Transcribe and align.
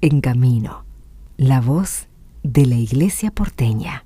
En 0.00 0.20
Camino, 0.20 0.86
la 1.36 1.60
voz 1.60 2.06
de 2.44 2.66
la 2.66 2.76
Iglesia 2.76 3.32
porteña. 3.32 4.04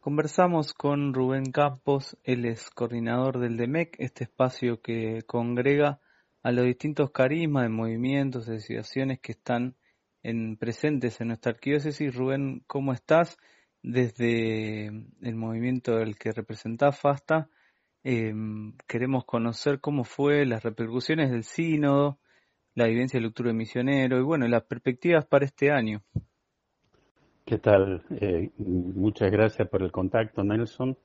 Conversamos 0.00 0.72
con 0.72 1.14
Rubén 1.14 1.50
Campos, 1.50 2.16
él 2.22 2.44
es 2.44 2.70
coordinador 2.70 3.40
del 3.40 3.56
DEMEC, 3.56 3.96
este 3.98 4.22
espacio 4.22 4.80
que 4.80 5.22
congrega 5.26 5.98
a 6.44 6.52
los 6.52 6.64
distintos 6.64 7.10
carismas 7.10 7.64
de 7.64 7.70
movimientos, 7.70 8.46
de 8.46 9.18
que 9.20 9.32
están 9.32 9.74
en, 10.22 10.56
presentes 10.56 11.20
en 11.20 11.26
nuestra 11.26 11.50
arquidiócesis. 11.50 12.14
Rubén, 12.14 12.62
¿cómo 12.68 12.92
estás? 12.92 13.36
Desde 13.82 14.86
el 14.86 15.34
movimiento 15.34 15.96
del 15.96 16.16
que 16.16 16.30
representás, 16.30 17.00
FASTA, 17.00 17.48
em, 18.04 18.72
queremos 18.86 19.24
conocer 19.24 19.80
cómo 19.80 20.04
fue 20.04 20.46
las 20.46 20.62
repercusiones 20.62 21.30
del 21.30 21.44
sínodo, 21.44 22.18
la 22.74 22.86
vivencia 22.86 23.20
del 23.20 23.32
de 23.32 23.52
misionero 23.52 24.18
y 24.18 24.22
bueno, 24.22 24.46
las 24.48 24.62
perspectivas 24.64 25.26
para 25.26 25.44
este 25.44 25.70
año. 25.70 26.02
¿Qué 27.44 27.58
tal? 27.58 28.04
Eh, 28.10 28.50
muchas 28.58 29.30
gracias 29.30 29.68
por 29.68 29.82
el 29.82 29.90
contacto, 29.90 30.44
Nelson. 30.44 30.96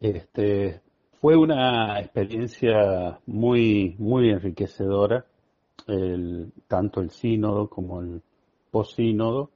Este, 0.00 0.80
fue 1.20 1.36
una 1.36 2.00
experiencia 2.00 3.20
muy, 3.26 3.94
muy 3.98 4.30
enriquecedora, 4.30 5.24
el, 5.86 6.52
tanto 6.66 7.00
el 7.00 7.10
sínodo 7.10 7.68
como 7.68 8.00
el 8.00 8.22
posínodo. 8.70 9.50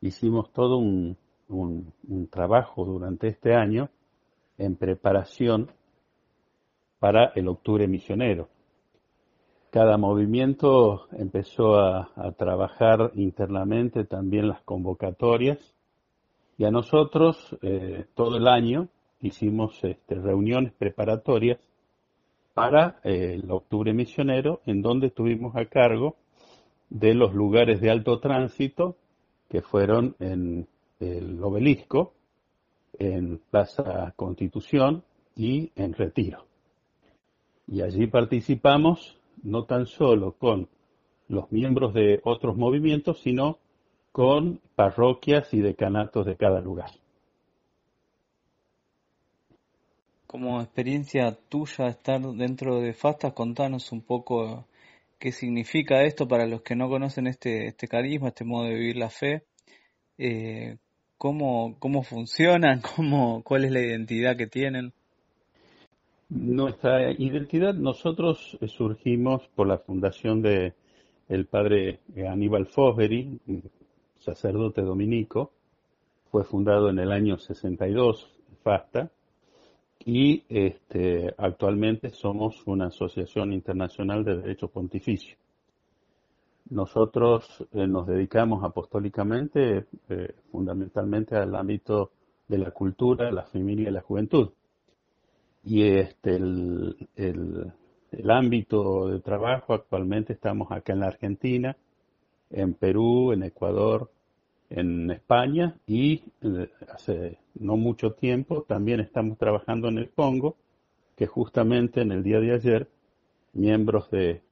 Hicimos 0.00 0.52
todo 0.52 0.78
un, 0.78 1.16
un 1.48 2.28
trabajo 2.30 2.84
durante 2.84 3.28
este 3.28 3.54
año 3.54 3.90
en 4.58 4.76
preparación 4.76 5.70
para 6.98 7.32
el 7.34 7.48
octubre 7.48 7.86
misionero. 7.86 8.48
Cada 9.70 9.96
movimiento 9.96 11.06
empezó 11.12 11.78
a, 11.78 12.32
trabajar 12.36 13.12
internamente 13.14 14.04
también 14.04 14.48
las 14.48 14.62
convocatorias 14.62 15.58
y 16.56 16.64
a 16.64 16.70
nosotros 16.70 17.56
eh, 17.62 18.06
todo 18.14 18.38
el 18.38 18.48
año 18.48 18.88
hicimos 19.20 19.78
este, 19.84 20.14
reuniones 20.14 20.72
preparatorias 20.72 21.58
para 22.54 22.98
eh, 23.04 23.38
el 23.40 23.50
octubre 23.50 23.92
misionero, 23.92 24.62
en 24.66 24.82
donde 24.82 25.08
estuvimos 25.08 25.54
a 25.54 25.66
cargo 25.66 26.16
de 26.90 27.14
los 27.14 27.34
lugares 27.34 27.80
de 27.80 27.90
alto 27.90 28.18
tránsito, 28.20 28.96
que 29.48 29.62
fueron 29.62 30.16
en 30.18 30.66
el 30.98 31.42
obelisco, 31.42 32.14
en 32.98 33.40
Plaza 33.50 34.12
Constitución 34.16 35.04
y 35.36 35.70
en 35.76 35.92
Retiro. 35.92 36.44
Y 37.66 37.82
allí 37.82 38.06
participamos 38.06 39.18
no 39.42 39.64
tan 39.64 39.86
solo 39.86 40.32
con 40.32 40.68
los 41.28 41.50
miembros 41.52 41.94
de 41.94 42.20
otros 42.24 42.56
movimientos, 42.56 43.20
sino 43.20 43.58
con 44.12 44.60
parroquias 44.74 45.52
y 45.52 45.60
decanatos 45.60 46.26
de 46.26 46.36
cada 46.36 46.60
lugar. 46.60 46.90
como 50.28 50.60
experiencia 50.60 51.32
tuya 51.48 51.88
estar 51.88 52.20
dentro 52.20 52.80
de 52.80 52.92
FASTA, 52.92 53.32
contanos 53.32 53.90
un 53.92 54.02
poco 54.02 54.68
qué 55.18 55.32
significa 55.32 56.02
esto 56.02 56.28
para 56.28 56.46
los 56.46 56.60
que 56.60 56.76
no 56.76 56.90
conocen 56.90 57.26
este, 57.26 57.68
este 57.68 57.88
carisma, 57.88 58.28
este 58.28 58.44
modo 58.44 58.64
de 58.64 58.74
vivir 58.74 58.96
la 58.98 59.08
fe, 59.08 59.46
eh, 60.18 60.76
cómo, 61.18 61.76
cómo 61.78 62.02
funcionan, 62.02 62.80
cómo, 62.96 63.42
cuál 63.42 63.64
es 63.64 63.72
la 63.72 63.80
identidad 63.80 64.36
que 64.36 64.46
tienen. 64.46 64.92
Nuestra 66.30 67.12
identidad, 67.12 67.74
nosotros 67.74 68.58
surgimos 68.66 69.46
por 69.54 69.66
la 69.66 69.78
fundación 69.78 70.42
de 70.42 70.74
el 71.28 71.46
padre 71.46 72.00
Aníbal 72.26 72.66
Fosbury, 72.66 73.38
sacerdote 74.18 74.82
dominico, 74.82 75.52
fue 76.30 76.44
fundado 76.44 76.90
en 76.90 76.98
el 76.98 77.12
año 77.12 77.38
62, 77.38 78.30
FASTA, 78.62 79.10
y 80.04 80.44
este, 80.48 81.34
actualmente 81.36 82.10
somos 82.10 82.62
una 82.66 82.86
asociación 82.86 83.52
internacional 83.52 84.24
de 84.24 84.36
derecho 84.36 84.68
pontificio. 84.68 85.36
Nosotros 86.70 87.66
eh, 87.72 87.86
nos 87.86 88.06
dedicamos 88.06 88.62
apostólicamente 88.64 89.86
eh, 90.08 90.34
fundamentalmente 90.50 91.36
al 91.36 91.54
ámbito 91.54 92.10
de 92.46 92.58
la 92.58 92.70
cultura, 92.70 93.30
la 93.30 93.44
familia 93.44 93.88
y 93.88 93.92
la 93.92 94.02
juventud. 94.02 94.50
Y 95.64 95.82
este, 95.82 96.36
el, 96.36 96.96
el 98.12 98.30
ámbito 98.30 99.08
de 99.08 99.20
trabajo 99.20 99.74
actualmente 99.74 100.32
estamos 100.32 100.70
acá 100.70 100.92
en 100.92 101.00
la 101.00 101.08
Argentina, 101.08 101.76
en 102.50 102.74
Perú, 102.74 103.32
en 103.32 103.42
Ecuador, 103.42 104.10
en 104.70 105.10
España 105.10 105.76
y 105.86 106.22
eh, 106.42 106.70
hace 106.92 107.38
no 107.54 107.76
mucho 107.76 108.12
tiempo 108.12 108.62
también 108.62 109.00
estamos 109.00 109.38
trabajando 109.38 109.88
en 109.88 109.98
el 109.98 110.10
Congo, 110.10 110.56
que 111.16 111.26
justamente 111.26 112.00
en 112.00 112.12
el 112.12 112.22
día 112.22 112.40
de 112.40 112.54
ayer 112.54 112.88
miembros 113.52 114.10
de, 114.10 114.42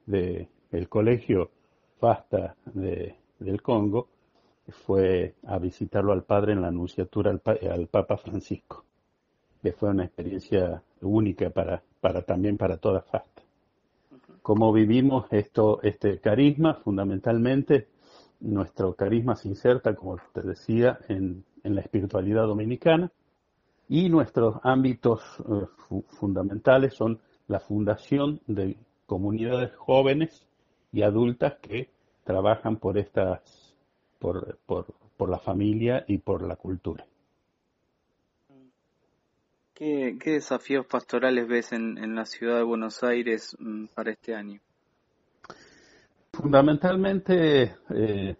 el 0.71 0.89
colegio 0.89 1.51
FASTA 1.99 2.55
de, 2.65 3.15
del 3.39 3.61
Congo 3.61 4.07
fue 4.69 5.35
a 5.45 5.57
visitarlo 5.57 6.11
al 6.11 6.23
padre 6.23 6.53
en 6.53 6.61
la 6.61 6.67
anunciatura 6.67 7.31
al, 7.31 7.87
Papa 7.87 8.17
Francisco, 8.17 8.83
que 9.61 9.71
fue 9.71 9.89
una 9.89 10.05
experiencia 10.05 10.83
única 11.01 11.49
para, 11.49 11.81
para 12.01 12.21
también 12.21 12.57
para 12.57 12.77
toda 12.77 13.01
FASTA. 13.01 13.43
Como 14.41 14.71
vivimos 14.71 15.25
esto, 15.31 15.81
este 15.83 16.19
carisma, 16.19 16.75
fundamentalmente 16.75 17.87
nuestro 18.39 18.93
carisma 18.93 19.35
se 19.35 19.49
inserta, 19.49 19.95
como 19.95 20.17
te 20.33 20.41
decía, 20.41 20.99
en, 21.07 21.43
la 21.63 21.81
espiritualidad 21.81 22.47
dominicana 22.47 23.11
y 23.89 24.07
nuestros 24.07 24.55
ámbitos 24.63 25.21
eh, 25.39 25.65
fundamentales 26.07 26.93
son 26.93 27.19
la 27.49 27.59
fundación 27.59 28.39
de 28.47 28.77
comunidades 29.05 29.75
jóvenes 29.75 30.46
y 30.97 31.03
adultas 31.03 31.57
que 31.61 31.91
trabajan 32.23 32.77
por 32.77 32.97
estas, 32.97 33.75
por, 34.17 34.57
por, 34.65 35.29
la 35.29 35.37
familia 35.37 36.03
y 36.07 36.17
por 36.17 36.41
la 36.41 36.55
cultura. 36.55 37.05
¿Qué, 39.75 40.17
desafíos 40.25 40.87
pastorales 40.87 41.47
ves 41.47 41.71
en, 41.71 41.99
en, 41.99 42.15
la 42.15 42.25
ciudad 42.25 42.57
de 42.57 42.63
Buenos 42.63 43.03
Aires 43.03 43.55
mm, 43.59 43.85
para 43.93 44.09
este 44.09 44.33
año? 44.33 44.59
Fundamentalmente, 46.33 47.75
eh, 47.91 48.35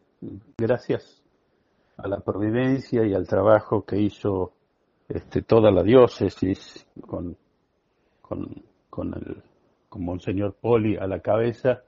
gracias 0.57 1.23
a 1.97 2.07
la 2.07 2.21
providencia 2.21 3.05
y 3.05 3.13
al 3.13 3.27
trabajo 3.27 3.85
que 3.85 3.99
hizo 4.01 4.53
este, 5.07 5.43
toda 5.43 5.69
la 5.69 5.83
diócesis 5.83 6.87
con, 7.05 7.37
con, 8.19 8.63
con, 8.89 9.13
el, 9.13 9.43
con 9.89 10.03
Monseñor 10.03 10.55
Poli 10.55 10.97
a 10.97 11.05
la 11.05 11.19
cabeza, 11.19 11.83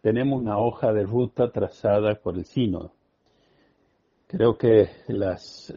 tenemos 0.00 0.40
una 0.40 0.58
hoja 0.58 0.92
de 0.92 1.04
ruta 1.04 1.50
trazada 1.50 2.14
por 2.14 2.36
el 2.36 2.44
sínodo. 2.44 2.92
Creo 4.26 4.56
que 4.56 4.88
las, 5.08 5.74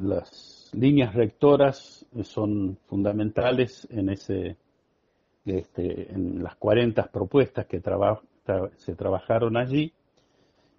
líneas 0.74 1.14
rectoras 1.14 2.06
son 2.24 2.78
fundamentales 2.88 3.88
en 3.92 4.09
ese 4.09 4.58
este, 5.46 6.14
en 6.14 6.44
las 6.44 6.56
40 6.56 7.12
propuestas 7.12 7.66
que 7.66 7.80
trabajan 7.80 8.26
se 8.78 8.96
trabajaron 8.96 9.58
allí 9.58 9.94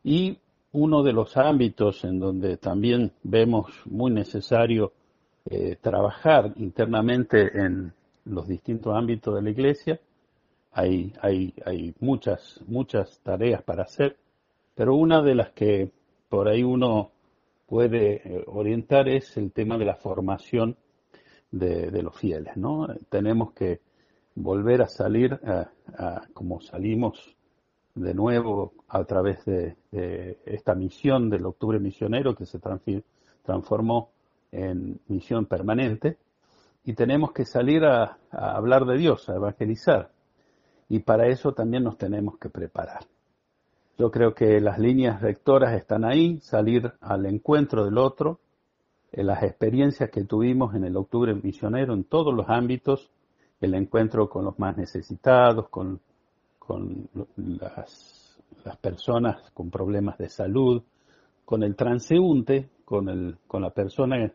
y 0.05 0.39
uno 0.73 1.03
de 1.03 1.13
los 1.13 1.37
ámbitos 1.37 2.05
en 2.05 2.19
donde 2.19 2.57
también 2.57 3.13
vemos 3.23 3.71
muy 3.85 4.11
necesario 4.11 4.93
eh, 5.45 5.77
trabajar 5.81 6.53
internamente 6.57 7.59
en 7.59 7.93
los 8.25 8.49
distintos 8.49 8.95
ámbitos 8.97 9.35
de 9.35 9.43
la 9.43 9.51
iglesia, 9.51 10.01
hay, 10.73 11.13
hay, 11.21 11.55
hay 11.65 11.95
muchas, 12.01 12.63
muchas 12.67 13.21
tareas 13.23 13.63
para 13.63 13.85
hacer, 13.85 14.17
pero 14.75 14.95
una 14.95 15.23
de 15.23 15.35
las 15.35 15.51
que 15.51 15.91
por 16.29 16.49
ahí 16.49 16.63
uno 16.63 17.11
puede 17.67 18.15
eh, 18.17 18.45
orientar 18.47 19.09
es 19.09 19.37
el 19.37 19.53
tema 19.53 19.79
de 19.79 19.85
la 19.85 19.97
formación 19.97 20.77
de, 21.51 21.91
de 21.91 22.03
los 22.03 22.17
fieles, 22.17 22.57
¿no? 22.57 22.89
Tenemos 23.09 23.53
que 23.53 23.81
volver 24.35 24.83
a 24.83 24.89
salir 24.89 25.35
a, 25.45 25.71
a, 25.97 26.27
como 26.33 26.61
salimos 26.61 27.37
de 27.95 28.15
nuevo 28.15 28.73
a 28.89 29.05
través 29.05 29.45
de, 29.45 29.77
esta 30.47 30.75
misión 30.75 31.29
del 31.29 31.45
octubre 31.47 31.79
misionero 31.79 32.35
que 32.35 32.47
se 32.47 32.59
transformó 33.43 34.11
en 34.51 35.01
misión 35.09 35.47
permanente 35.47 36.17
y 36.85 36.95
tenemos 36.95 37.33
que 37.33 37.45
salir 37.45 37.85
a, 37.85 38.19
hablar 38.31 38.87
de 38.87 38.97
Dios, 38.97 39.29
a 39.29 39.37
evangelizar 39.37 40.12
y 40.89 41.01
para 41.01 41.29
eso 41.29 41.53
también 41.53 41.85
nos 41.85 41.97
tenemos 41.97 42.39
que 42.39 42.49
preparar. 42.49 43.05
Yo 43.99 44.11
creo 44.11 44.35
que 44.35 44.61
las 44.61 44.79
líneas 44.79 45.21
rectoras 45.21 45.75
están 45.75 46.05
ahí, 46.05 46.41
salir 46.41 46.93
al 47.01 47.27
encuentro 47.27 47.85
del 47.85 47.99
otro, 47.99 48.41
en 49.13 49.27
las 49.27 49.43
experiencias 49.43 50.11
que 50.11 50.25
tuvimos 50.25 50.75
en 50.75 50.85
el 50.85 50.97
octubre 50.97 51.35
misionero 51.35 51.93
en 51.93 52.05
todos 52.05 52.35
los 52.35 52.49
ámbitos 52.49 53.11
el 53.61 53.75
encuentro 53.75 54.29
con 54.29 54.45
los 54.45 54.59
más 54.59 54.77
necesitados, 54.77 55.69
con, 55.69 56.01
las, 57.37 58.37
las, 58.65 58.77
personas 58.79 59.51
con 59.53 59.71
problemas 59.71 60.19
de 60.19 60.29
salud, 60.29 60.83
con 61.45 61.63
el 61.63 61.77
transeúnte, 61.77 62.71
con, 62.85 63.09
el, 63.09 63.39
con 63.47 63.63
la 63.63 63.71
persona 63.71 64.33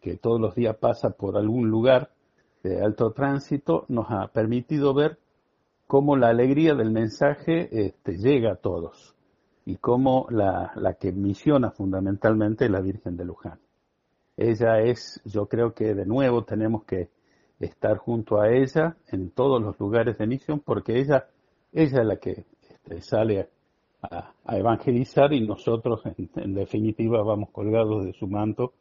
que 0.00 0.16
todos 0.16 0.40
los 0.40 0.54
días 0.54 0.76
pasa 0.76 1.10
por 1.10 1.36
algún 1.36 1.68
lugar 1.68 2.12
de 2.62 2.80
alto 2.82 3.10
tránsito, 3.12 3.84
nos 3.88 4.06
ha 4.08 4.28
permitido 4.28 4.94
ver 4.94 5.18
cómo 5.92 6.16
la 6.16 6.28
alegría 6.30 6.74
del 6.74 6.90
mensaje 6.90 7.68
este, 7.70 8.16
llega 8.16 8.52
a 8.52 8.56
todos 8.56 9.14
y 9.66 9.76
cómo 9.76 10.26
la, 10.30 10.96
que 10.98 11.12
misiona 11.12 11.70
fundamentalmente 11.70 12.64
es 12.64 12.70
la 12.70 12.80
Virgen 12.80 13.18
de 13.18 13.26
Luján. 13.26 13.58
Ella 14.38 14.80
es, 14.80 15.20
yo 15.26 15.48
creo 15.48 15.74
que 15.74 15.94
de 15.94 16.06
nuevo 16.06 16.44
tenemos 16.44 16.84
que 16.84 17.10
estar 17.60 17.98
junto 17.98 18.40
a 18.40 18.50
ella 18.50 18.96
en 19.08 19.32
todos 19.32 19.60
los 19.60 19.78
lugares 19.78 20.16
de 20.16 20.26
misión 20.26 20.60
porque 20.60 20.98
ella, 20.98 21.26
es 21.72 21.92
la 21.92 22.16
que 22.16 22.46
este, 22.70 23.02
sale 23.02 23.50
a, 24.00 24.32
evangelizar 24.48 25.34
y 25.34 25.46
nosotros 25.46 26.00
en, 26.06 26.54
definitiva 26.54 27.22
vamos 27.22 27.50
colgados 27.50 28.06
de 28.06 28.14
su 28.14 28.26
manto 28.28 28.72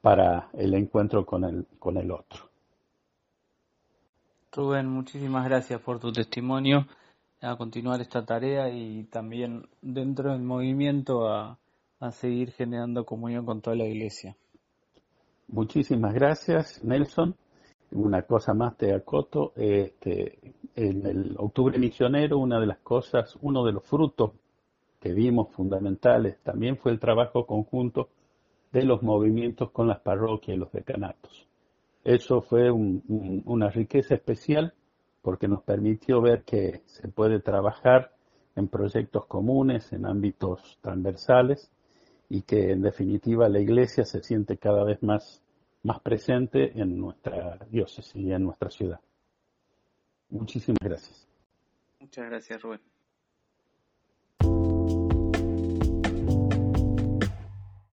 para 0.00 0.48
el 0.54 0.74
encuentro 0.74 1.24
con 1.24 1.44
el, 1.44 1.66
con 1.78 1.96
el 1.96 2.10
otro. 2.10 2.49
Rubén, 4.52 4.88
muchísimas 4.88 5.44
gracias 5.44 5.80
por 5.80 6.00
tu 6.00 6.10
testimonio 6.12 6.86
a 7.40 7.56
continuar 7.56 8.00
esta 8.00 8.24
tarea 8.24 8.68
y 8.68 9.04
también 9.04 9.68
dentro 9.80 10.32
del 10.32 10.42
movimiento 10.42 11.28
a, 11.28 11.56
a 12.00 12.10
seguir 12.10 12.50
generando 12.50 13.04
comunión 13.04 13.46
con 13.46 13.60
toda 13.60 13.76
la 13.76 13.84
iglesia. 13.84 14.36
Muchísimas 15.46 16.14
gracias, 16.14 16.82
Nelson. 16.82 17.36
Una 17.92 18.22
cosa 18.22 18.52
más 18.52 18.76
te 18.76 18.92
acoto. 18.92 19.52
Este, 19.54 20.38
en 20.74 21.06
el 21.06 21.36
octubre 21.38 21.78
misionero, 21.78 22.38
una 22.38 22.58
de 22.58 22.66
las 22.66 22.78
cosas, 22.78 23.36
uno 23.42 23.64
de 23.64 23.72
los 23.72 23.84
frutos 23.84 24.32
que 24.98 25.12
vimos 25.12 25.52
fundamentales 25.52 26.40
también 26.42 26.76
fue 26.76 26.90
el 26.90 26.98
trabajo 26.98 27.46
conjunto 27.46 28.08
de 28.72 28.82
los 28.82 29.00
movimientos 29.02 29.70
con 29.70 29.86
las 29.86 30.00
parroquias 30.00 30.56
y 30.56 30.60
los 30.60 30.72
decanatos. 30.72 31.49
Eso 32.04 32.40
fue 32.40 32.70
una 32.70 33.68
riqueza 33.70 34.14
especial 34.14 34.74
porque 35.22 35.48
nos 35.48 35.62
permitió 35.62 36.20
ver 36.20 36.44
que 36.44 36.82
se 36.86 37.08
puede 37.08 37.40
trabajar 37.40 38.14
en 38.56 38.68
proyectos 38.68 39.26
comunes, 39.26 39.92
en 39.92 40.06
ámbitos 40.06 40.78
transversales 40.80 41.70
y 42.28 42.42
que 42.42 42.72
en 42.72 42.82
definitiva 42.82 43.48
la 43.48 43.60
Iglesia 43.60 44.04
se 44.04 44.22
siente 44.22 44.56
cada 44.56 44.84
vez 44.84 45.02
más, 45.02 45.42
más 45.82 46.00
presente 46.00 46.78
en 46.80 46.98
nuestra 46.98 47.58
diócesis 47.68 48.14
y 48.14 48.32
en 48.32 48.44
nuestra 48.44 48.70
ciudad. 48.70 49.00
Muchísimas 50.30 50.78
gracias. 50.82 51.28
Muchas 51.98 52.26
gracias, 52.26 52.62
Rubén. 52.62 52.89